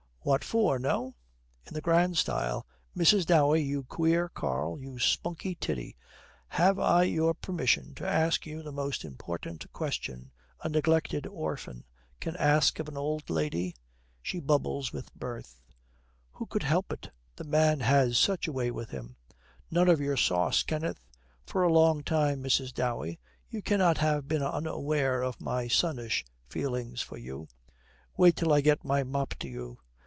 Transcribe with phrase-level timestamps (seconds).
[0.23, 1.15] 'What for no?'
[1.65, 3.25] In the grand style, 'Mrs.
[3.25, 5.97] Dowey, you queer carl, you spunky tiddy,
[6.49, 10.29] have I your permission to ask you the most important question
[10.63, 11.85] a neglected orphan
[12.19, 13.73] can ask of an old lady?'
[14.21, 15.59] She bubbles with mirth.
[16.33, 19.15] Who could help it, the man has such a way with him.
[19.71, 21.03] 'None of your sauce, Kenneth.'
[21.47, 22.75] 'For a long time, Mrs.
[22.75, 27.47] Dowey, you cannot have been unaware of my sonnish feelings for you.'
[28.17, 29.79] 'Wait till I get my mop to you!'